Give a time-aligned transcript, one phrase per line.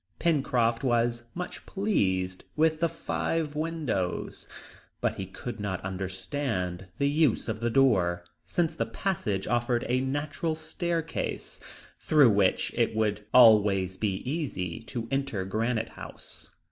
[0.17, 4.47] Pencroft was much pleased with the five windows,
[4.99, 10.01] but he could not understand the use of the door, since the passage offered a
[10.01, 11.59] natural staircase,
[11.99, 16.49] through which it would always be easy to enter Granite House.